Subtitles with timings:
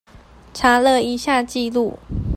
[0.51, 1.93] 查了一下記錄